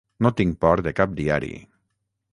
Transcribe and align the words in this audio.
No 0.25 0.29
tinc 0.39 0.57
por 0.65 0.81
de 0.87 0.95
cap 1.01 1.15
diari. 1.21 1.51